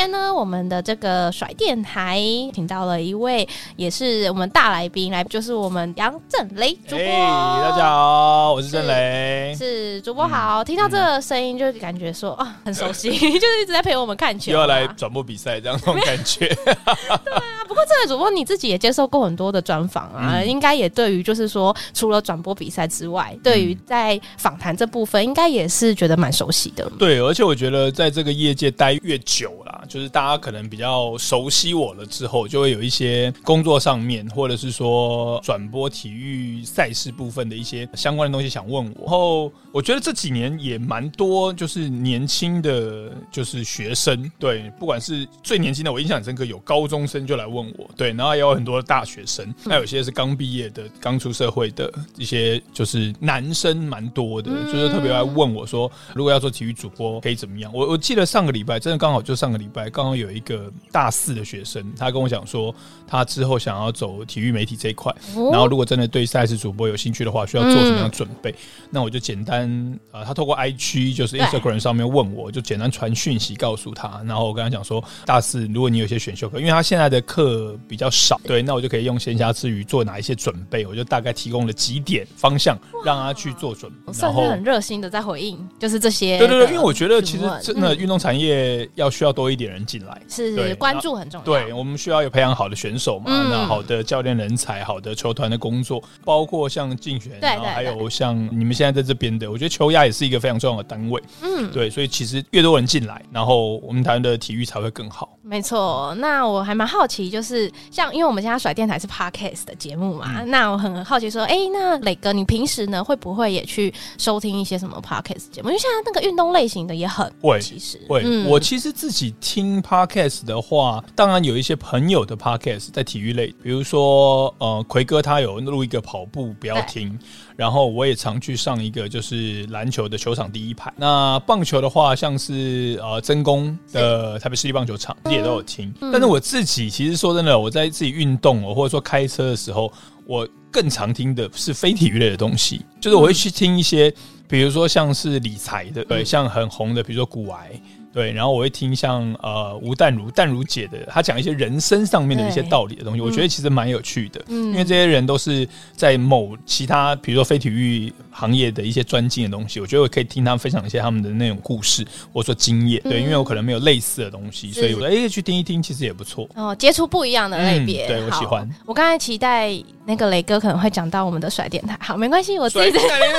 [0.00, 2.18] 天呢，我们的这个甩电台
[2.54, 3.46] 请到了一位，
[3.76, 6.98] 也是我们大来宾，来就是我们杨振雷主播。
[6.98, 10.62] Hey, 大家好，我是振雷，是，是主播好。
[10.62, 16.48] 嗯、听到这个声音，就感觉说啊，很熟悉， 就是一直在陪我们看球，又要来转播比赛这样种感觉。
[16.64, 26.90] 对啊，不过这位主播你自己也接受过很多的专访啊，嗯、应该也对于就是说，除了转播比赛之外，对于在访谈这部分，应该也是觉得蛮熟悉的。
[26.98, 29.84] 对，而且我觉得在这个业界待越久了。
[29.90, 39.00] 就是大家可能比较熟悉我了之后，就会有一些工作上面，或者是说转播体育赛事部分的一些相关的东西想问我。
[39.00, 57.72] 然后我觉得这几年也蛮多，就是年轻的就是学生，对，不管是最年轻的，我印象很深刻，有高中生就来问我，对，然后也有很多大学生，那有些是刚毕业的、刚出社会的一些就是男生蛮多的，就是特别来问我说，如果要做体育主播可以怎么样？
[57.74, 59.79] 我我记得上个礼拜真的刚好就上个礼拜。
[59.88, 62.74] 刚刚有一个大四的学生，他跟我讲说，
[63.06, 65.14] 他之后想要走体育媒体这一块，
[65.50, 68.54] 然后如果真的对赛事主播有兴趣的话，需要做什么样的准备？
[68.90, 89.69] 那我就简单啊，他透过 IG 就是 Instagram 上面问我，就简单传讯息告诉他，然后我跟他讲说，大四如果你有些选修课，因为他现在的课比较少，对，那我就可以用闲暇之余做哪一些准备，我就大概提供了几点方向让他去做准备，然后很热心的在回应，就是这些，对对对，因为我觉得其实真的运动产业要需要多一点。
[89.70, 90.20] 人进来。
[90.28, 105.36] 是是关注很重要，对，我们需要有培养好的选手嘛，那好的教练人才，好的球团的工作，包括像竞选，然后还有像你们现在在这边的，我觉得球亚也是一个非常重要的单位，嗯，对，所以其实越多人进来，然后我们台湾的体育才会更好。
[105.42, 115.68] 没错，那我还蛮好奇，就是像因为我们现在甩电台是 Podcast 的节目嘛，那我很好奇说，哎，那磊哥，你平时呢会不会也去收听一些什么 Podcast 节目？
[115.68, 118.00] 因为现在那个运动类型的也很会，其实。
[118.08, 119.59] 会，我其实自己听。
[119.60, 127.18] 听 podcast 的话，当然有一些朋友的 podcast 在体育类，比如说呃，奎哥他有录一个跑步，不要听。
[127.56, 130.90] 然后我也常去上一个就是篮球的球场第一排。
[130.96, 135.92] 那棒球的话，像是呃曾公的台北市立棒球场也都有听。
[136.00, 139.92] 但是我自己其实说真的，我在自己运动或者说开车的时候，
[140.24, 144.10] 我更常听的是非体育类的东西，就是我会去听一些，
[144.48, 147.78] 比如说像是理财的，对，像很红的，比如说股癌。
[148.12, 168.68] 对，然后我会听像呃吴淡如淡如姐的，她讲一些人生上面的一些道理的东西，我觉得其实蛮有趣的，嗯，因为这些人都是在某其他比如说非体育行业的一些专精的东西，我觉得我可以听他们分享一些他们的那种故事或者说经验，对，因为我可能没有类似的东西，所以我说哎去听一听其实也不错哦，接触不一样的类别，对我喜欢。
[168.86, 169.70] 我刚才期待
[170.04, 172.68] 那个雷哥可能会讲到我们的甩电台，好，没关系，我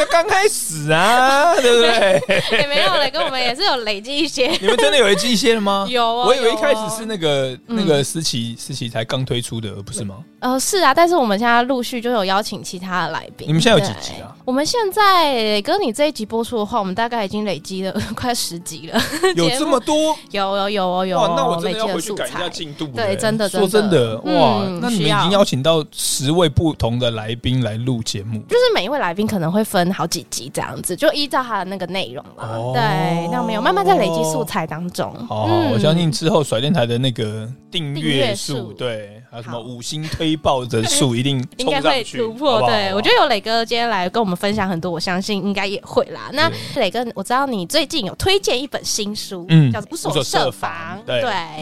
[0.09, 2.21] 刚开始啊，对不对？
[2.61, 4.49] 也没有雷哥，我们也是有累积一些。
[4.61, 5.85] 你们真的有一些了吗？
[5.89, 10.17] 有啊，我以为一开始是那个那个思琪思琪才刚推出的，不是吗？
[10.39, 13.47] 呃，是啊，但是我们现在陆续就有邀请其他的来宾。
[13.47, 14.35] 你们现在有几集啊？
[14.45, 18.99] 我们现在雷哥，你这一集播出的话，我们大概已经累积了快十集了。
[19.35, 20.15] 有这么多？
[20.31, 21.17] 有有有哦有。
[21.19, 22.87] 哇，那我真的要回去改一下进度。
[22.87, 32.73] 对，真的，说真的，哇，那你们已经邀请到十位不同的来宾来录节目，就是每一位来宾可能会分好几集这样子，就依照他的那个内容了。
[32.73, 35.13] 对，那我们有慢慢在累积素材当中。
[35.29, 42.59] 哦，我相信之后甩电台的那个订阅数，对，还有什么五星推爆的数， 一定应该会突破。
[42.67, 46.29] 对，我觉得有磊哥今天来跟我们分享很多，我相信应该也会啦。
[46.33, 50.99] 那磊哥，我知道你最近有推荐一本新书，嗯，叫做《无所设防》。
[51.05, 51.21] 对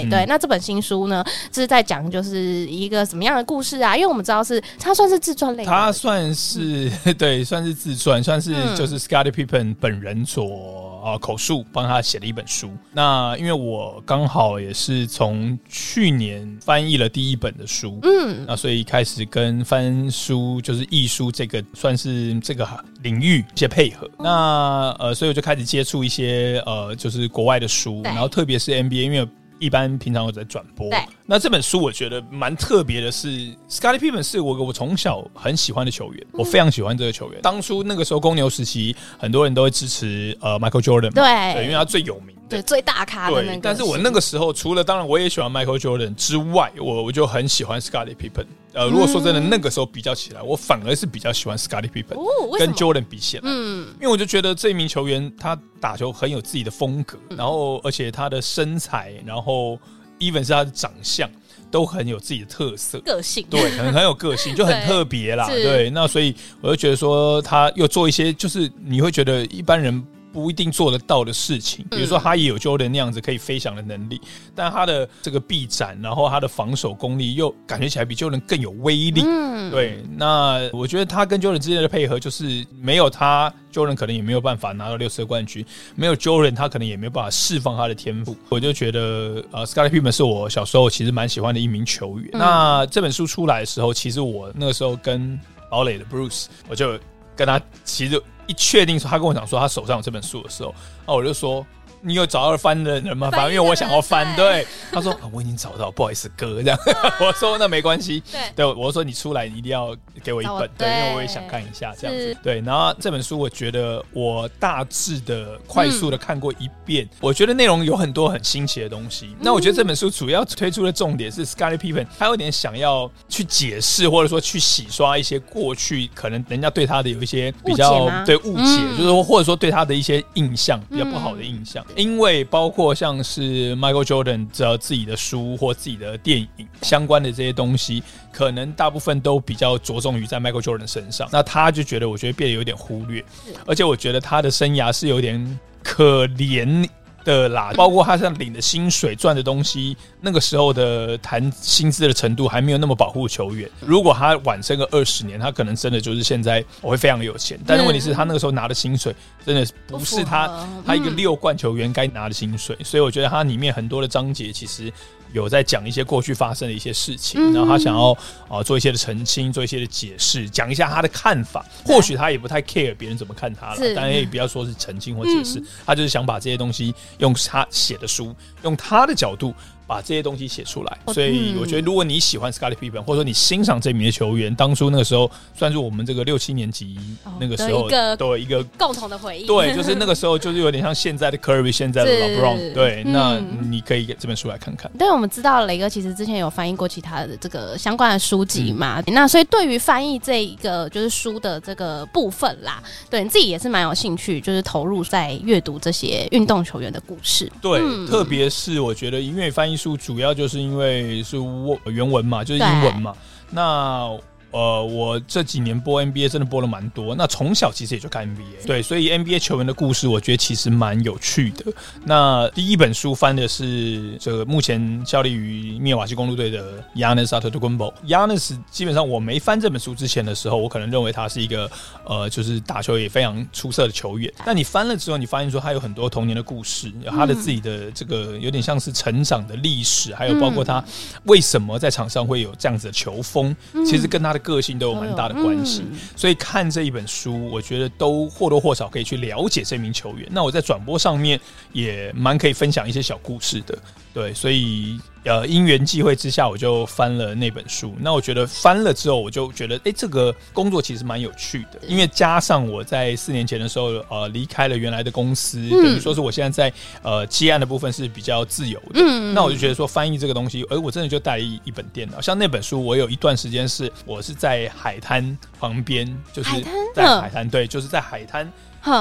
[0.09, 3.95] 对，那这本新书呢，就是在讲就是一个什么样的故事啊？
[3.95, 12.71] 因为我们知道是它算是自传类，它算是 对，算是自传，算是就是 Scottie Pippen 本人所啊口述帮他写的一本书。
[12.91, 22.67] 那因为我刚好也是从去年翻译了第一本的书，嗯，那所以一开始跟翻书就是艺书这个算是这个
[23.03, 24.09] 领域一些配合。
[24.17, 29.27] 那呃，所以我就开始接触一些呃，就是国外的书，然后特别是 NBA，因为。
[29.61, 30.97] 一般平常我在转播，对。
[31.31, 33.27] 那这本书我觉得蛮特别的是
[33.69, 37.39] ，Scottie Pippen 是我我从小很喜欢的球员，我非常喜欢这个球员。
[37.43, 43.59] 当初那个时候公牛时期，很多人都会支持呃 Michael Jordan，对，对，因为他最有名，对，最大咖的那个。
[43.61, 48.47] 但是我那个时候除了当然我也喜欢 Michael Jordan 之外，我我就很喜欢 Scottie Pippen。
[48.73, 59.77] 呃，如果说真的，那个时候比较起来，我反而是比较喜欢 Scottie Pippen，跟 Jordan 比起来，嗯，因为我就觉得这一名球员他打球很有自己的风格，然后而且他的身材，然后
[60.19, 61.29] even 是他的长相
[61.71, 70.05] 都很有自己的特色，个性，对，很很有个性，就很特别啦，对，那所以我就觉得说他又做一些，就是你会觉得一般人。
[70.31, 74.21] 不一定做得到的事情，比如说他也有 Jordan 那样子可以飞翔的能力，
[74.53, 79.23] 但他的这个臂展，然后他的防守功力又感觉起来比 Jordan 更有威力。
[79.25, 80.03] 嗯，对。
[80.17, 85.63] 那我觉得他跟 Jordan 之间的配合，就是没有他，Jordan 可能也没有办法拿到六次冠军；
[85.95, 88.35] 没有 Jordan，他可能也没有办法释放他的天赋。
[88.49, 92.29] 我就觉得，呃，Scottie Pippen 是我小时候其实蛮喜欢的一名球员。
[92.33, 95.39] 那这本书出来的时候，其实我那个时候跟
[95.71, 96.99] 堡垒的 Bruce，我就
[97.35, 98.21] 跟他其实。
[98.49, 100.73] 一确定说，他跟我讲说他手上有这本书的时候，
[101.07, 101.65] 那我就说。
[102.01, 103.29] 你有找到翻的人吗？
[103.31, 104.65] 反正因为我想要翻，对。
[104.91, 106.77] 他说、啊：“我已经找到，不好意思，哥，这样。
[107.21, 108.23] ”我说：“那没关系。”
[108.55, 119.35] 对，我说：“你出来你一定要给我一本，对，因为我也想看一下这样子。”对，然后这本书我觉得我大致的、快速的看过一遍，我觉得内容有很多很新奇的东西。
[119.39, 131.85] 那我觉得这本书主要推出的重点是 Scottie Pippen，他有点想要去解释或者说去洗刷一些过去可能人家对他的有一些比较对误解，就是说或者说对他的一些印象比较不好的印象。
[131.95, 136.47] 因为包括像是 Michael Jordan 的自己的书或自己的电影
[136.81, 138.01] 相关的这些东西，
[138.31, 141.27] 可能大部分都比较着重于在 Michael Jordan 身上。
[141.31, 143.23] 那他就觉得，我觉得变得有点忽略，
[143.65, 146.87] 而且我觉得他的生涯是有点可怜。
[147.23, 153.69] 的啦， 包括他现在领的薪水、赚的东西，那个时候的谈薪资的程度还没有那么保护球员。
[153.79, 157.59] 如果他晚生个二十年，他可能真的就是现在我会非常的有钱。
[157.65, 162.77] 但是问题是他那个时候拿的薪水，真的不是他他一个六冠球员该拿的薪水。
[162.83, 164.91] 所以我觉得他里面很多的章节其实。
[165.33, 168.17] 有在讲一些过去发生的一些事情，然后他想要
[168.47, 171.65] 啊做一些的澄清，做一些的解释，讲一下他的看法。
[171.85, 179.53] 或许他也不太 care 别人怎么看他了，当然也不要说是澄清或解释，他就是想把这些东西用他写的书，用他的角度。
[179.89, 186.95] 把这些东西写出来，所以我觉得，如果你喜欢 Scottie Pippen，或者说你欣赏这名的球员，当初那个时候算是我们这个六七年级
[187.39, 189.47] 那个时候的一个共同的回忆。
[189.47, 192.73] 对，就是那个时候，就是有点像现在的 Curry，现在的 LeBron。
[192.75, 194.91] 对，那你可以给这本书来看看。
[194.95, 207.51] 对，我们知道雷哥其实之前有翻译过其他的这个相关的书籍嘛，那所以对于翻译这一个就是书的这个部分啦，对你自己也是蛮有兴趣，就是投入在阅读这些运动球员的故事。
[207.59, 209.78] 对，特别是我觉得音乐翻译。
[209.79, 211.37] 书主要就是因为是
[211.85, 213.15] 原文嘛，就是英文嘛，
[213.49, 214.19] 那。
[214.51, 217.13] 呃，我这几年播 NBA 真的播了蛮多。
[217.13, 221.65] 那从小其实也就看 NBA，对，所以 NBA 球员的故事，我觉得其实蛮有趣的。
[222.03, 227.93] 那第一本书翻的是这个目前效力于密尔瓦基公路队的 Giannis Antetokounmpo。
[228.07, 231.69] Giannis 基本上我没翻这本书之前的时候，我可能认为他是一个
[232.03, 234.33] 呃，就是打球也非常出色的球员。
[234.43, 240.83] 但你翻了之后，你发现说他有很多童年的故事，有他的自己的这个有点像是成长的历史，还有包括他
[241.25, 244.38] 为什么在场上会有这样子的球风，其实跟他的。
[244.39, 245.83] 个性都有蛮大的关系，
[246.15, 250.27] 所以看这一本书，我觉得都或多或少可以去了解这名球员。
[250.31, 251.39] 那我在转播上面
[251.71, 253.77] 也蛮可以分享一些小故事的，
[254.13, 254.99] 对，所以。
[255.25, 257.93] 呃，因缘际会之下，我就翻了那本书。
[257.99, 261.79] 那我觉得翻了之后，我就觉得，哎、欸，这个工作其实蛮有趣的。
[261.87, 269.01] 因为加上我在四年前的时候，呃，离开了原来的公司，等于说是我现在在呃接案的部分是比较自由的。
[269.01, 272.21] 嗯，那我就觉得说，翻译这个东西，哎，我真的就带了一一本电脑。
[272.21, 276.49] 像那本书，我有一段时间是我是在海滩旁边，就是
[276.95, 278.51] 在海滩，对，就是在海滩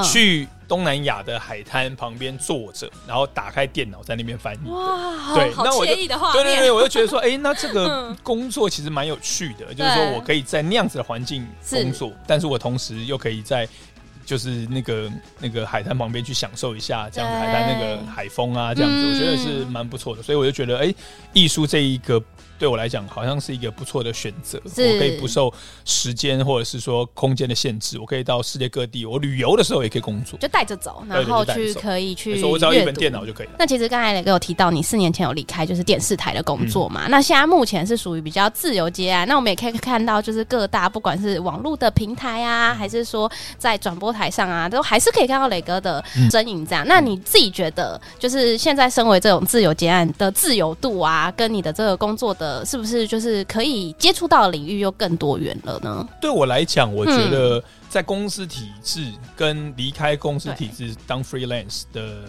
[0.03, 0.47] 去。
[0.69, 4.69] 东南亚的海滩旁边坐着，然后打开电脑在那边翻译。
[4.69, 13.67] 哇，对，那我就对对对，我就觉得说，哎、欸，那这个 工作其实蛮有趣的，就是说我可以在那样子的环境工作，但是我同时又可以在。
[14.25, 20.21] 就是那个那个海滩旁边去享受一下这样子海滩那个海风啊，这样子，我觉得是蛮不错的。
[20.21, 20.93] 所以我就觉得，哎，
[21.33, 22.21] 艺术这一个。
[22.59, 24.61] 对我来讲，好像是一个不错的选择。
[24.65, 25.51] 我可以不受
[25.85, 29.05] 时间或者是说空间的限制，我可以到世界各地。
[29.05, 32.37] 我旅游的时候也可以工作，就带着走，然后去可以去。
[32.37, 33.53] 说我只要一本电脑就可以了。
[33.57, 37.07] 那其实刚才磊哥有提到，你四年前有离开就是电视台的工作嘛？
[37.07, 39.27] 嗯、那现在目前是属于比较自由接案。
[39.27, 46.65] 那我们也可以看到，就是各大不管是网络的平台啊，还是说在转播台上啊，都还是可以看到磊哥的身影。
[46.65, 53.29] 这样，嗯、那你自己觉得，就是现在身为这种自由接案的自由度啊，跟你的这个工作的是不是就是？
[53.29, 56.03] 是可以接触到的领域又更多元了呢？
[56.19, 62.23] 对我来讲，我觉得在公司体制跟离开公司体制当 freelance 的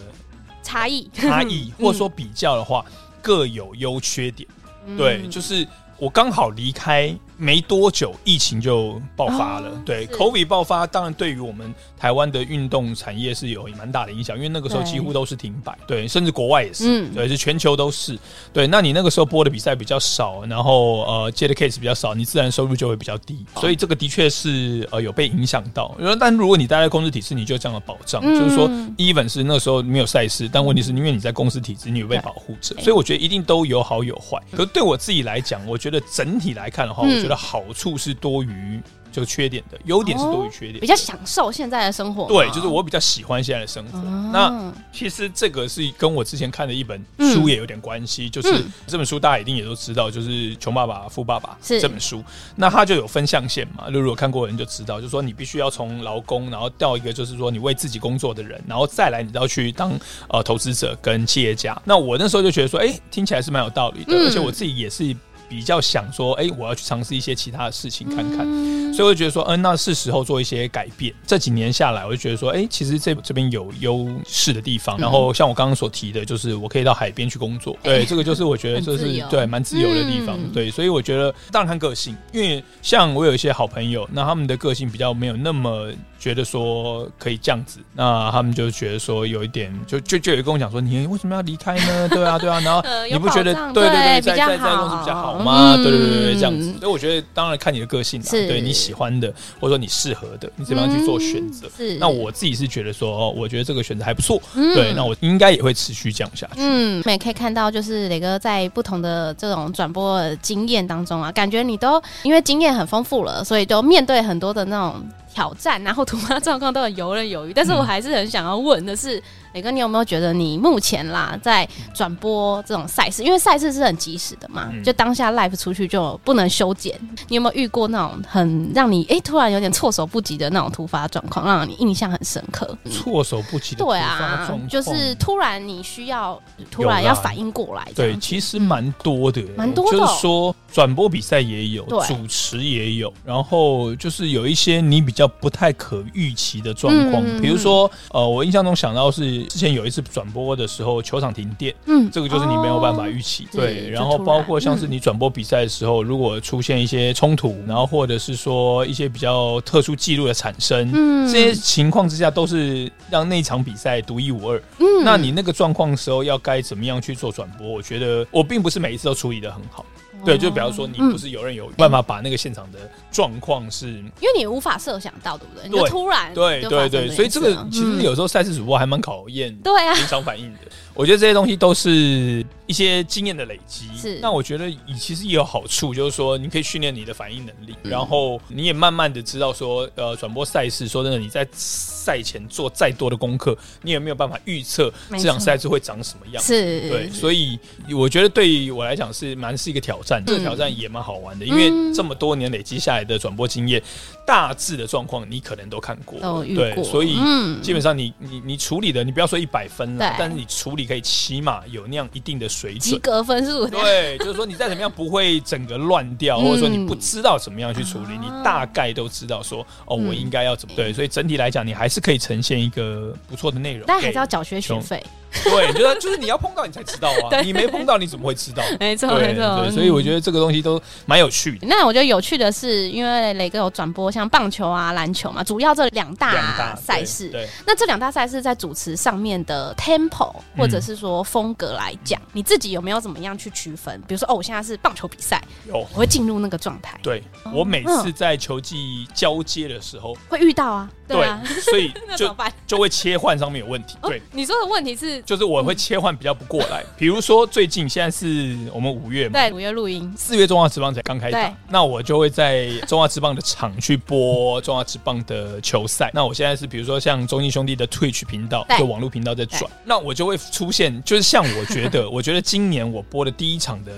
[0.61, 2.85] 差异差异，或者说比较的话，
[3.19, 4.47] 各有优缺点。
[4.95, 7.17] 对，就是我刚好离开。
[7.41, 9.69] 没多久，疫情就爆发了。
[9.69, 15.75] 哦、对，COVID 爆发，当然对于我们台湾的运动产业是有蛮大的影响，因为那个时候几乎都是停摆。
[15.87, 18.15] 对，甚至国外也是，嗯、对，是全球都是。
[18.53, 23.43] 对，那你那个时候播的比赛比较少，然后呃接的 case 比较少，你自然收入就会比较低。
[23.55, 25.97] 哦、所以这个的确是呃有被影响到。
[26.19, 32.75] 但如果你待在公司体制，你就有这样的保障，嗯、就是说，even 是那个时候没有赛事，但问题是因为你在公司体制，你有被保护着。
[32.75, 34.37] 所以我觉得一定都有好有坏。
[34.51, 37.30] 可是对我自己来讲，我觉得整体来看的话，嗯、我觉得。
[37.35, 42.27] 好处是多于这个缺点的，优点是多于缺点，哦，比较享受现在的生活。
[42.27, 43.97] 对，就是我比较喜欢现在的生活。
[43.97, 52.23] 哦、那其实这个是跟我之前看的一本书也有点关系，嗯、就是这本书大家一定也都知道，就是《穷爸爸富爸爸》这本书。
[52.55, 59.91] 那他就有分象限嘛，如果看过的人就知道，就是说你必须要从劳工，然后到一个就是说你为自己工作的人，然后再来你都要去当
[60.29, 61.77] 呃投资者跟企业家。
[61.83, 65.13] 那我那时候就觉得说，哎、欸，听起来是蛮有道理的，嗯、而且我自己也是。
[65.51, 71.13] 比较想说，哎、欸，我要去尝试一些其他的事情看看，嗯、所以我就觉得说，嗯、呃，那是时候做一些改变。
[71.27, 74.97] 这几年下来，我就觉得说，哎、欸，其实这这边有优势的地方。
[74.97, 80.37] 嗯、然后像我刚刚所提的，就是我可以到海边去工作，对，欸、这个就是我觉得就是 对蛮自由的地方。
[80.37, 85.91] 嗯、对，所以我觉得当然看个性，因为像我有一些好朋友，那他们的个性比较没有那么。
[86.21, 92.07] 觉得说可以这样子，那他们就觉得说有一点，就就就有人跟我讲说，你为什么要离开呢？
[92.13, 95.75] 对啊，对啊，然后你不觉得对对对，在在在公司比较好吗？
[95.77, 96.71] 对对对对，这样子。
[96.79, 101.67] 所以我觉得当然看你的个性啦，对你喜欢的或者说你适合的，你怎么样去做选择。
[101.75, 104.39] 是，那我自己是觉得说，我觉得这个选择还不错。
[104.53, 106.57] 对，那我应该也会持续这样下去。
[106.57, 115.01] 嗯，我们也可以看到，就是磊哥在不同的这种转播经验当中啊，感觉你都因为经验很丰富了，所以都面对很多的那种。
[115.33, 119.21] 挑战，然后突发状况都很游刃有余，但是我还是很想要问的是。
[119.53, 123.21] 磊哥，你有没有觉得你目前啦在转播这种赛事？
[123.21, 126.97] 因为赛事是很及时的嘛，嗯、就当下 live 出去就不能修剪。
[127.27, 132.77] 你有没有遇过那种很让你哎、欸、突然有点措手不及的那种突发状况，让你印象很深刻？
[132.89, 137.85] 措手不及的对啊，就是突然你需要突然要反应过来。
[137.93, 139.97] 对，其实蛮多的，蛮多的。
[139.97, 149.40] 就是说转播比赛也有，主持也有，然后就是有一些你比较不太可预期的状况，嗯、比如说呃，我印象中想到是。
[149.45, 153.89] 之前有一次转播的时候，球场停电，嗯，这个就是你没有办法预期，哦、对。
[153.89, 164.61] 然后包括像是你转播比赛的时候，嗯、如果出现一些冲突，然后或者是说一些比较特殊记录的产生，嗯，这些情况之下都是让那场比赛独一无二。
[164.79, 167.67] 嗯，那你那个状况的时候要该怎么样去做转播？
[167.67, 169.85] 我觉得我并不是每一次都处理的很好。
[170.25, 172.79] 对，就比方说，你不是游刃有余，办法把那个现场的
[173.11, 175.69] 状况是，因为你无法设想到，对不对？
[175.69, 179.93] 你就突然，对对对，所以这个其实有时候赛事主播还蛮考验对啊。
[179.93, 180.59] 临场反应的。
[181.01, 183.87] 我觉得这些东西都是一些经验的累积。
[183.99, 196.43] 是，那我觉得你其实也有好处，就是说你可以训练你的反应能力，然后你也慢慢的知道说，呃，转播赛事，说真的，你在赛前做再多的功课，你也没有办法预测这场赛事会长什么样。
[196.43, 197.57] 是，对，所以
[197.97, 203.81] 我觉得对于我来讲是蛮是一个挑战，这个挑战也蛮好玩的，因为这么多年累积下来的转播经验，
[204.27, 207.17] 大致的状况你可能都看过，对，所以
[207.61, 210.81] 基本上你你你处理的，你不要说一百分了，但是你处理。
[210.91, 213.65] 可以起码有那样一定的水准，及格分数。
[213.67, 220.91] 对，就是说你再怎么样不会整个乱掉，或者说你不知道怎么样去处理，你大概都知道说哦，我应该要怎么对。
[220.91, 225.01] 所以整体来讲，你还是可以呈现一个不错的内容，但还是要缴学学费。
[225.43, 228.63] 对，就是就是你要碰到你才知道啊， 你没碰到你怎么会知道？
[228.79, 231.67] 没错没错，所以我觉得这个东西都蛮有趣的。
[231.67, 237.29] 那我觉得有趣的是，因为磊哥有转播像棒球啊、篮球嘛，主要这两大赛事。
[237.29, 243.99] 对，那这两大赛事在主持上面的 tempo 或者是说风格来讲，你自己有没有怎么样去区分？
[244.07, 246.99] 比如说哦，我现在是棒球比赛，有我会进入那个状态。
[247.01, 247.23] 对，
[247.53, 251.27] 我每次在球季交接的时候会遇到啊，对，
[251.61, 253.97] 所以就就会切换上面有问题。
[254.01, 255.21] 对，你说的问题是。
[255.23, 266.09] 就是我会切换比较不过来，比如说最近现在是我们五月嘛，对，五月录音，四月中华职棒才刚开打，那我就会在中华职棒的场去播中华职棒的球赛。
[266.13, 273.91] 那我现在是比如说像中信兄弟的 Twitch 频道，就网络频道在转，那我就会出现，就是像我觉得， 我觉得今年我播的第一场的。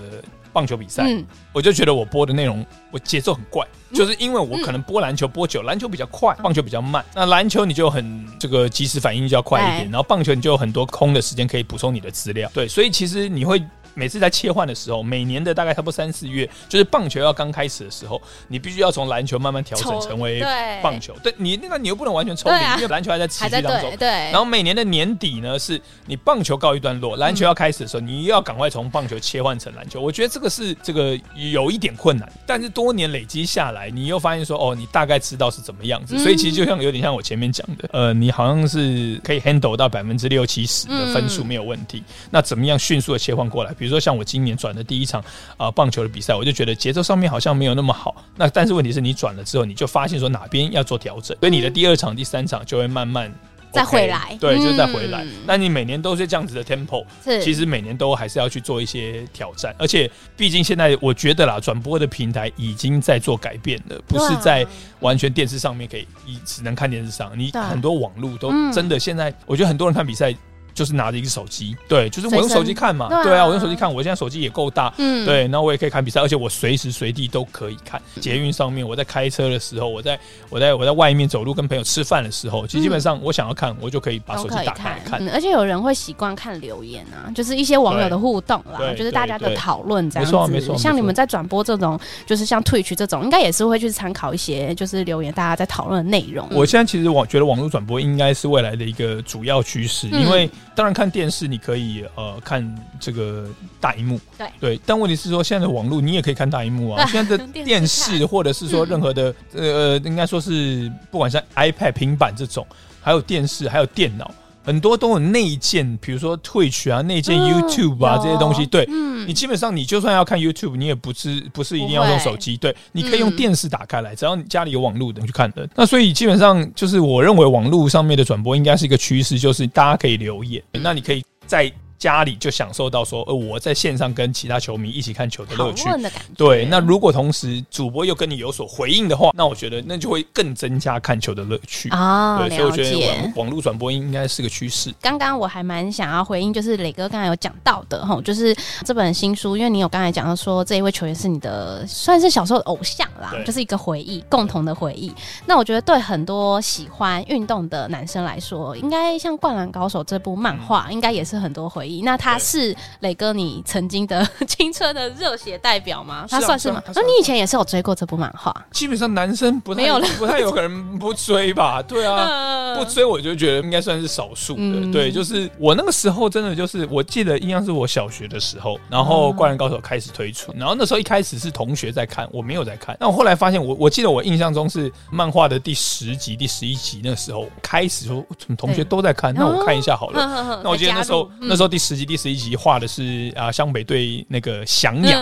[0.53, 7.03] 棒球比赛，嗯、我就觉得我播的内容我节奏很怪，嗯、就是因为我可能播篮球播久，篮球比较快，棒球比较慢。
[7.13, 12.49] 那篮球你就很这个及时反应就要快一点，然后棒球你就有很多空的时间可以补充你的资料。
[12.53, 13.63] 对，所以其实你会。
[13.93, 20.43] 每次在切换的时候，每年的大概差不多三四月，就是棒球要刚开始的时候，你必须要从篮球慢慢调整成为
[20.81, 21.15] 棒球。
[21.23, 23.95] 对，你那个你又不能完全抽离，因为篮球还在持续当中。
[23.97, 24.07] 对。
[24.07, 30.01] 然后每年的年底呢，是你棒球告一段落，篮球要开始的时候，你又要赶快从棒球切换成篮球。
[30.01, 36.17] 我觉得这个是这个有一点困难，但是多年累积下来，你又发现说，哦，你大概知道是怎么样子。
[36.19, 42.03] 所以其实就像有点像我前面讲的，呃，你好像是可以 handle 到百分之六七十的分数没有问题。
[42.31, 43.73] 那怎么样迅速的切换过来？
[43.83, 45.19] 比如说像我今年转的第一场
[45.57, 48.15] 啊、呃、棒球的比赛，我就觉得节奏上面好像没有那么好。
[48.37, 53.29] 那但是问题是你转了之后，你就发现说哪边要做调整，所以你的第二场、第三场就会慢慢、
[53.73, 55.25] 再回来，对，就再回来。
[55.45, 59.75] 那、嗯、你每年都是这样子的 tempo，是其实每年都还是要去做一些挑战。
[59.77, 64.65] 而且毕竟现在我觉得啦，转播的平台已经在做改变了，不是在
[65.01, 70.33] 完全电视上面可以，你只能看电视上，你很多网络都真的现在，我觉得很多人看比赛。
[70.73, 78.01] 就是拿着一个手机，对，就是我用手机看嘛，对啊，我用手机看，我现在手机也够大，嗯，对，那我也可以看比赛，而且我随时随地都可以看。
[78.19, 85.29] 捷运上面，我在开车的时候，我在我在我在外面走路跟朋友吃饭的时候，其实基本上我想要看，我就可以把手机打开来看。
[85.29, 90.31] 而且有人会习惯看留言啊，就是一些网友的互动啦，就是大家的讨论这样子。
[90.31, 96.47] 没错没错，像你们在转播这种，就是像 Twitch 这种，应该也是会去参考一些就是留言，大家在讨论的内容。
[96.51, 101.47] 我现在其实我觉得网络转播应该是未来的一个主要趋势，因为当然看电视。
[101.47, 103.47] 你可以呃看这个
[103.79, 107.05] 大荧幕，对对，但问题是说现在的网络你也可以看大荧幕啊。
[107.11, 112.65] 现在的电视或者是说任何的 呃，应该说是不管是 iPad、平板这种，
[113.01, 114.31] 还有电视，还有电脑，
[114.63, 118.65] 很多都有内建，比如说 Twitch 啊，内建 YouTube 啊这些东西。
[118.65, 118.87] 对，
[119.27, 125.69] 你基本上你就算要看 YouTube，你也不是不是一定要用手机，对，你可以用电视打开来，只要你家里有网络的去看的。
[125.75, 131.23] 那所以基本上就是我认为网络上面的转播应该是一个趋势，就是大家可以留言，那你可以。
[131.45, 131.69] 在
[132.03, 135.87] 家里就享受到说，呃，我在线上跟其他球迷一起看球的乐趣。
[136.35, 142.39] 对，那如果同时主播又跟你有所回应的话，那我觉得那就会更增加看球的乐趣啊。
[142.39, 144.93] 对，所以我觉得网络转播应该是个趋势。
[144.99, 155.13] 刚刚我还蛮想要回应，就是磊哥刚才有讲到的哈，就是这本新书，因为你有刚才讲到说这一位球员是你的算是小时候的偶像啦，就是一个回忆，共同的回忆。
[155.45, 161.92] 那我觉得对很多喜欢运动的男生来说，应该像《灌篮高手》这部漫画，应该也是很多回忆。
[162.01, 166.25] 那他是磊哥，你曾经的 青春的热血代表吗？
[166.29, 166.81] 他算是吗？
[166.95, 168.53] 那你以前也是有追过这部漫画？
[168.71, 171.81] 基本上男生不太有， 不太有可能不追吧？
[171.81, 174.91] 对啊，不追我就觉得应该算是少数的。
[174.91, 182.95] 对，就是我那个时候真的就是，我记得印象是我小学的时候，然后《灌篮高手》开始推出，然后那时候一开始是同学在看，我没有在看。
[182.99, 188.25] 那我后来发现，我我记得我印象中是漫画的第十集、第十一集那时候开始说，
[188.57, 190.61] 同学都在看，那我看一下好了。
[190.63, 195.21] 那我记得那时候那时候第十集、第十一集画的是啊，湘北队那个翔阳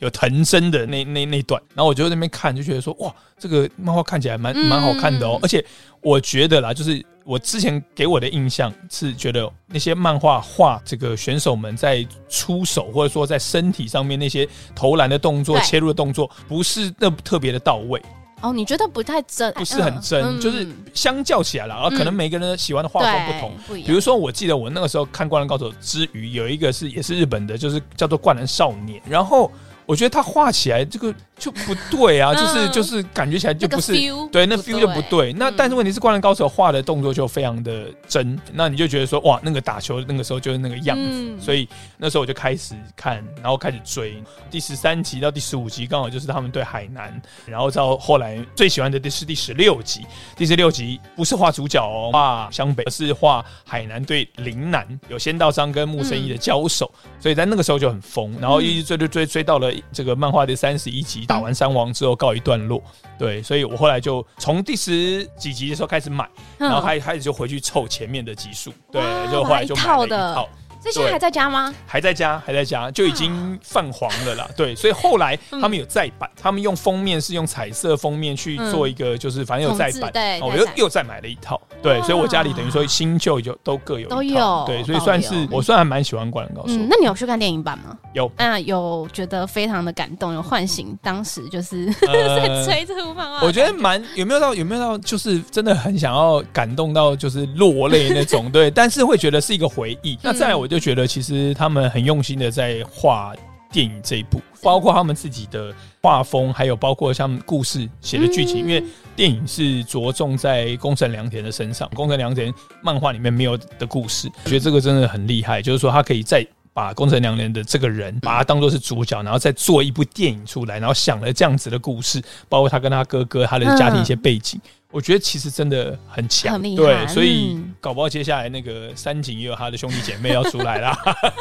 [0.00, 5.38] 有藤真的那那那段，然后我就在那边看，就觉得说哇，这个漫画看起来蛮蛮好看的哦。
[5.42, 5.64] 而且
[6.02, 18.00] 我觉得啦，就是我之前给我的印象是觉得那些漫画画这个选手们在出手或者说在身体上面那些投篮的动作、切入的动作，不是那特别的到位。
[18.42, 23.52] 哦，你觉得不太真，不是很真，嗯、就是相较起来了，然后可能每个人喜欢的画风不同。
[23.66, 29.50] 不比如说，我记得我那个时候看《灌篮高手》之余，有一个是也是日本的，就是叫做《灌篮少年》，然后。
[29.86, 33.92] 我觉得他画起来这个就不对啊，就是就是感觉起来就不是
[34.30, 35.32] 对，那 feel 就不对。
[35.32, 41.40] 那但是问题是，灌篮高手画的动作就非常的真，那你就觉得说哇，那个打球那个时候就是那个样子。
[41.40, 41.68] 所以
[41.98, 50.06] 那时候我就开始看，然后开始追第十三集到第十五集，刚好就是他们对海南，然后到后来最喜欢的是第十六集。
[50.36, 59.71] 第十六集不是画主角哦，画湘北，而是画海南对陵南，有仙道章跟木生一的交手，所以在那个时候就很疯，然后一直追追追追到了。
[59.92, 62.82] 这个漫画的三十一集打完三王之后告一段落，
[63.18, 70.48] 对，所以我后来就从第十几集的时候开始买，然后开开始就回去凑前面的集数，对，就后来就买了一套。
[70.82, 71.72] 这些还在家吗？
[71.86, 74.48] 还在家，还在家，就已经泛黄了啦。
[74.56, 80.10] 对，所以后来他们有再版，他们用封面是用彩色封面去做一个，就是反正有再版。
[80.12, 81.60] 对，我又又再买了一套。
[81.82, 84.64] 对，所以我家里等于说新旧就都各有都有。
[84.66, 86.72] 对，所以算是我算还蛮喜欢《灌篮高手》。
[86.88, 87.96] 那你有去看电影版吗？
[88.12, 88.30] 有。
[88.36, 93.46] 那有觉得非常的感动，有唤醒当时就是 在追这部漫画。
[93.46, 98.50] 我觉得蛮有没有到有没有到就是真的很想要感动到就是落泪那种。
[98.50, 100.18] 对，但是会觉得是一个回忆。
[100.22, 101.52] 那再来我就觉得其实。
[101.54, 103.34] 他们很用心的在画
[103.70, 108.82] 电影这一部，包括他们自己的画风，还有包括像故事写的剧情，因为
[109.14, 124.60] 电影是着重在宫城良田的身上，宫城良田漫画里面没有的故事，我觉得这个真的很厉害，就是说他可以再把宫城良田的这个人，把他当做是主角，然后再做一部电影出来，然后想了这样子的故事，包括他跟他哥哥他的家庭一些背景。
[124.92, 130.94] 我觉得其实真的很强，对，所以搞不好接下来那个三井也有他的兄弟姐妹要出来啦。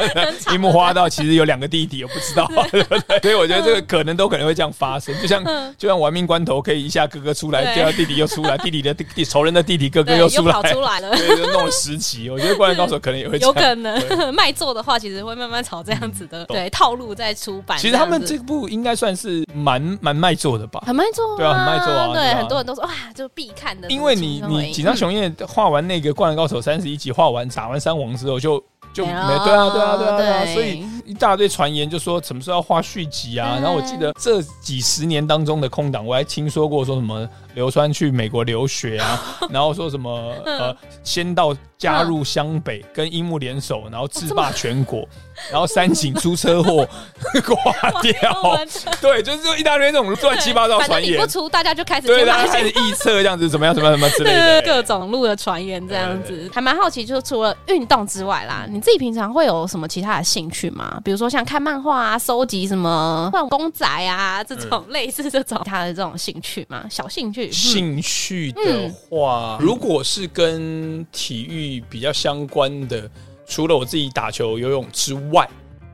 [0.53, 2.49] 樱木花道其实有两个弟弟，我不知道，
[3.21, 5.43] 所以我觉得这个可能都可能会这样发生，就像
[5.77, 12.29] 就像玩命关头可以一下哥哥出来，第二弟弟又出来， 弟弟的弟弟仇人的弟弟哥哥又出来，出来了，对，就弄了十集。
[12.29, 17.77] 我觉得灌篮高手可能也会有可能卖座的话，其实会慢慢朝这样子的对套路在出版。
[17.77, 20.81] 其实他们这部应该算是蛮蛮卖座的吧？
[20.87, 22.13] 很卖座，对啊，很卖座啊。
[22.13, 23.29] 对，很多人都说哇，就。
[23.41, 33.57] 必看的，因为你你锦上雄彦画完那个《灌篮高手》三十一集，画完打完三王之后就就没对啊对啊对啊对啊，对啊，所以一大堆传言就说什么时候要画续集啊？
[33.59, 45.07] 然后我记得这几十年当中的空档，我还听说过说什么流川去美国留学啊， 然后说什么呃先到加入湘北跟樱木联手，然后制霸全国。
[45.49, 46.87] 然后三井出车祸
[47.47, 48.59] 挂掉，
[49.01, 51.19] 对，就是就一大堆这种乱七八糟传言。
[51.19, 57.03] 不出，大家就开始对，大家开始 臆测这样子怎么样，怎么样，怎么之类的各种路的传言这样子，还蛮好奇。
[57.03, 61.01] 就是除了运动之外啦，你自己平常会有什么其他的兴趣吗？
[61.03, 66.85] 比如说像看漫画啊，收集什么换公仔啊这种类似这种他的这种兴趣吗？
[66.87, 67.40] 小兴趣。
[67.49, 73.09] 兴趣的话，如果是跟体育比较相关的。
[73.47, 75.45] 除了我自己打球、游泳之外，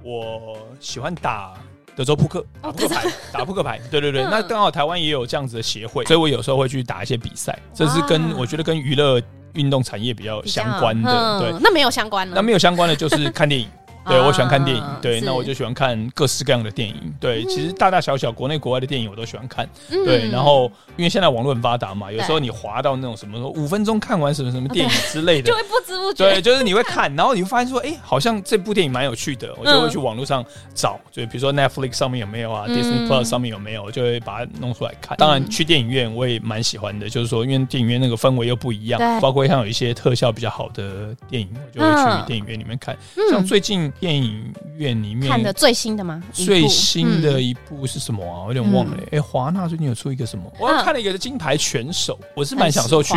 [0.04, 1.56] 我喜欢打
[1.96, 3.82] 德州扑克、打扑克牌、打扑克牌。
[3.90, 7.58] 对对对，那刚好台湾也有这样子的协会，所以我有时候会去打一些比赛。
[7.74, 9.20] 这是跟我觉得跟娱乐
[9.56, 11.40] 运动产业比较相关的。
[11.40, 13.68] 对，那没有相关的，那没有相关的就是看电影。
[14.08, 14.84] 对，我喜欢看电影。
[15.02, 16.96] 对，那我就喜欢看各式各样的电影。
[17.20, 19.68] 对，其实大大小小国内国外的电影我都喜欢看。
[19.90, 26.30] 对，然后因为现在网络很发达嘛，有时候你滑到那种什么说五分钟看完什么什么电影之类的， 就会不知不觉。
[26.30, 30.44] 对，就是你会看，然后你会发现说，哎，好像这部电影蛮有趣的，我就会去网络上
[30.74, 35.18] 找，就比如说 Netflix 上面有没有啊，Disney Plus 上面有没有，就会把它弄出来看。
[35.18, 42.98] 当然去电影院我也蛮喜欢的，就是说因为电影院那个氛围又不一样，包括像有一些特效比较好的电影，我就会去电影院里面看。
[43.30, 44.54] 像最近电影。
[44.78, 46.24] 院里面看的最新的吗？
[46.32, 48.44] 最新的一部是什么啊？
[48.44, 48.98] 我有点忘了。
[49.12, 50.44] 哎，华纳最近有出一个什么？
[50.60, 53.16] 我看了一个《金牌拳手》，我是蛮享受去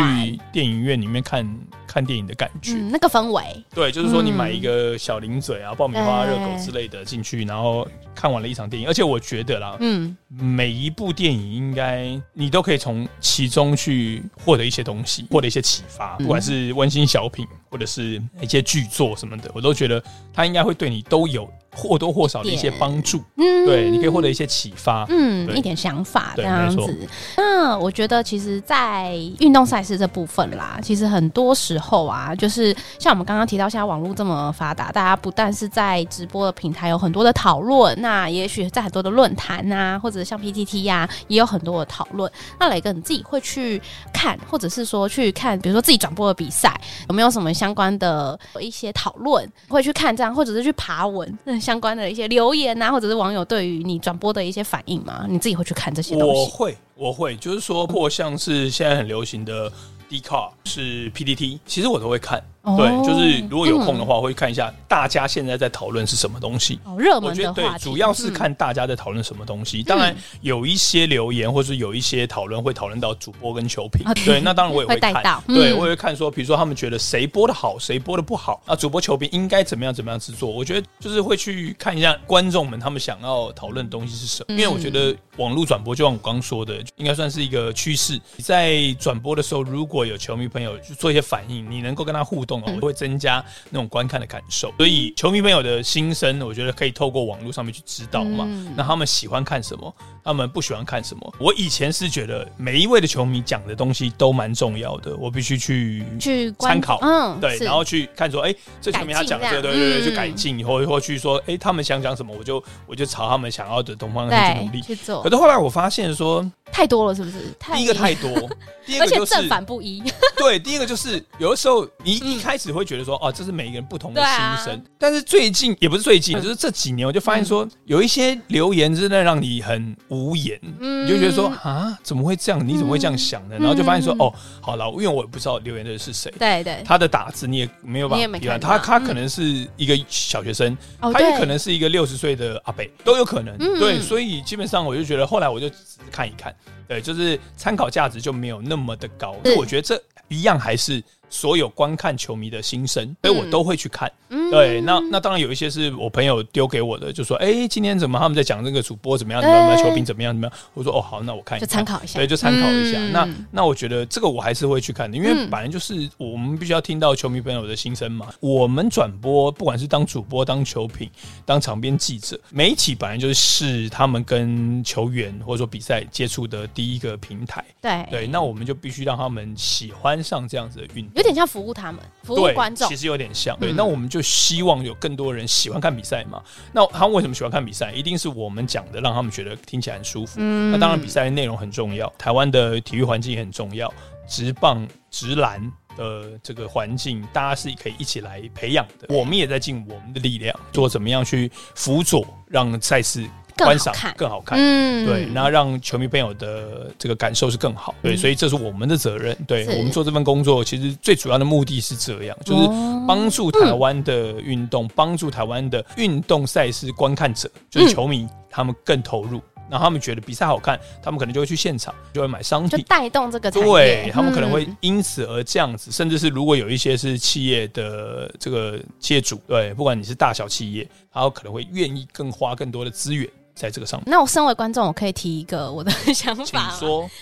[0.51, 1.47] 电影院里面看
[1.85, 2.73] 看电影的感觉。
[2.73, 8.87] 那个氛围，对，就是说你买一个小零嘴啊、爆米花、热狗之类的进去，然后看完了一场电影。
[8.87, 20.03] 而且我觉得啦，嗯，每一部电影应该你都可以从其中去获得一些东西，获得一些启发，不管是温馨小品或者是一些剧作什么的，我都觉得
[20.33, 21.51] 他应该会对你都有。
[21.73, 27.07] 或多或少的一些帮助，嗯，对，你可以获得一些启发，嗯，一点想法这样子。
[27.37, 42.29] 那我觉得，其实，在运动赛事这部分啦，其实很多时候啊，就是像我们刚刚提到，现在网络这么发达，大家不但是在直播的平台有很多的讨论，那也许在很多的论坛啊，或者像 PTT 呀，也有很多的讨论。
[42.59, 43.81] 那磊哥，你自己会去
[44.13, 49.49] 看，或者是说去看，比如说自己转播的比赛，有没有什么相关的一些讨论？
[49.69, 51.37] 会去看这样，或者是去爬文？
[51.61, 55.25] 相关的一些留言啊，或者是网友对于你转播的一些反应嘛？
[55.29, 56.41] 你自己会去看这些东西？
[56.41, 59.71] 我会，我会，就是说，或像是现在很流行的
[60.09, 62.43] D Car 是 PDT，其实我都会看。
[62.63, 66.79] 哦、对，就是如果有空的话，会看一下大家现在在讨论是什么东西。
[66.83, 69.79] 哦，热门的话题，我觉得对，主要是看大家在讨论什么东西。
[69.79, 74.05] 嗯、当然有一些留言或是有一些讨论会讨论到主播跟球评。
[74.13, 75.41] 对，对，那当然我也会看。
[75.47, 80.49] 对，我也会看说，比如说他们觉得谁播的好，谁播的不好啊，主播球评应该怎么样怎么样制作。
[80.49, 88.19] 我觉得就是会去看一下观众们他们想要讨论的东西是什么，因为我觉得网络转播就像我刚刚说的，应该算是一个趋势。
[88.35, 92.50] 你在转播的时候，如果有球迷朋友去做一些反应，你能够跟他互动，
[92.81, 94.73] 会增加那种观看的感受。
[94.77, 98.47] 所以球迷朋友的心声，我觉得可以透过网络上面去知道嘛。
[98.75, 101.33] 那他们喜欢看什么，他们不喜欢看什么。
[101.39, 115.21] 我以前是觉得每一位的球迷讲的东西都蛮重要的，我必须去去参考，嗯，对，然后去看说，哎，这球迷他讲的对对对对，去改进以后，或去说，哎，他们想讲什么，我就我就朝他们想要的东方去努力去做。
[115.21, 116.49] 可是后来我发现说。
[116.73, 117.53] 太多了，是不是？
[117.73, 118.29] 第一个太多，
[118.87, 120.01] 第二个就是正反不一。
[120.37, 124.83] 对，第一个就是有的时候你一开始会觉得说，哦，这是每个人不同的心声。
[124.97, 132.67] 但是最近也不是最近，就是这几年，我就发现说，有一些留言真的让你很无言，你就觉得说啊，怎么会这样？
[132.67, 133.57] 你怎么会这样想呢？
[133.59, 143.57] 然后就发现说，哦，好了，因为我也不知道留言的人是谁，对对，他的打字你也没有办法判断，他他可能是一个小学生，他也可能是一个六十岁的阿伯，都有可能。
[143.79, 145.75] 对，所以基本上我就觉得，后来我就只
[146.11, 146.53] 看一看。
[146.87, 151.01] 对，就是参考价值就没有那么的高，所以我觉得这一样还是。
[151.31, 154.11] 所有观看球迷的心声，所以我都会去看。
[154.29, 159.41] 嗯、对，那那当然有一些是我朋友丢给我的，就说：“哎、欸，今天怎么他们在讲这个主播怎么样？
[159.41, 159.77] 怎么样？
[159.77, 160.33] 球评怎么样？
[160.33, 162.99] 怎么样？”我说：“哦，好，那我看一下，就参考一下。”对，就参考一下。
[162.99, 168.27] 嗯、那那我觉得这个我还是会去看的，因为本来就是我们必须要听到球迷朋友的心声嘛。
[168.39, 171.09] 我们转播，不管是当主播、当球评、
[171.45, 177.63] 当场边记者，媒体本来就是他们跟球员或者说比赛接触的第一个平台。
[177.81, 182.01] 对对，那我们就必须让他们喜欢上这样子的运动，有点像服务他们。
[182.23, 183.71] 服务观众其实有点像，对。
[183.73, 186.41] 那我们就希望有更多人喜欢看比赛嘛。
[186.73, 187.91] 那他们为什么喜欢看比赛？
[187.91, 190.39] 一定是我们讲的，让他们觉得听起来很舒服。
[190.41, 193.93] 那当然，比赛的内容很重要，台湾的体育环境也很重要。
[194.27, 195.61] 直棒、直篮
[195.95, 199.13] 的这个环境，大家是可以一起来培养的。
[199.13, 203.29] 我们也在尽我们的力量，做怎么样去辅佐，让赛事。
[203.63, 209.37] 观赏更好看，嗯，对，然后让球迷朋友的这个感受是更好，对，所以这是我们的责任。
[209.47, 212.67] 对，我们做这份工作，其实最主要的目的是这样，就是
[213.07, 223.49] 帮助台湾的运动，帮助台湾的运动赛事观看者，就是球迷，他们更投入，然后他们觉得比赛好看，他们可能就会去现场，就会买商品，带动这个。
[223.51, 233.29] 对，他们可能会因此而这样子，甚至是如果有一些是企业的这个企业主，对，不管你是大小企业，然后可能会愿意更花更多的资源。
[233.53, 236.73] 在这个上面，那我身为观众，我可以提一个我的 想法。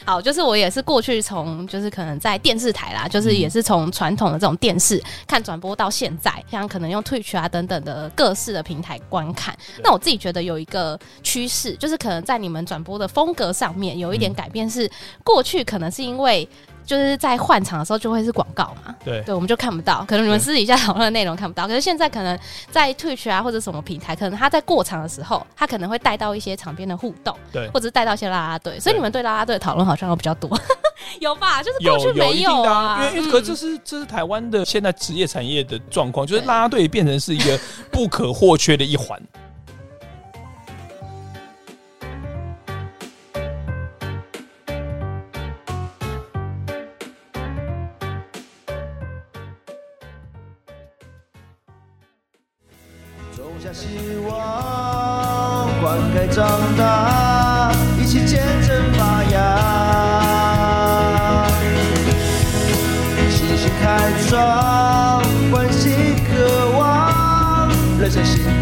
[0.06, 9.58] 好，就是我也是过去从，就是可能在电视台啦，就是也是从传统的这种电视看转播到现在，像可能用 Twitch 啊等等的各式的平台观看。
[9.84, 14.90] 那我自己觉得有一个趋势，就是可能在你们转播的风格上面有一点改变，是
[15.24, 16.48] 过去可能是因为。
[16.90, 19.22] 就是在换场的时候就会是广告嘛，对。
[19.22, 21.68] 对，我们就看不到，可能你们私底下讨论的内容看不到。
[21.68, 22.36] 可是现在可能
[22.72, 30.50] 在 Twitch 啊或者什么平台，可能他在过场的时候，他可能会带到一些场边的互动，对，或者是带到一些啦啦队，所以你们对啦啦队的讨论好像都比较多，
[31.22, 31.62] 有吧？
[31.62, 37.60] 就是过去没有啊，因为可这是这是台湾的现在职业产业的状况，就是啦啦队变成是一个
[37.92, 39.22] 不可或缺的一环。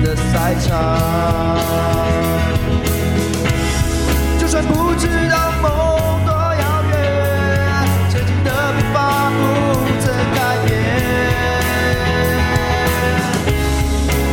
[0.04, 1.58] 的赛场。
[4.40, 5.70] 就算不知道梦
[6.26, 6.94] 多遥远，
[8.10, 9.36] 曾经的步伐不
[10.00, 10.68] 曾改变。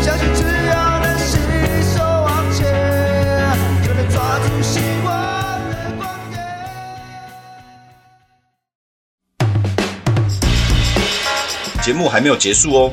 [0.02, 1.32] 相信只要能携
[1.94, 2.62] 手往前，
[3.82, 5.08] 就能抓住希望
[5.70, 6.34] 的光点。
[11.82, 12.92] 节目还没有结束哦。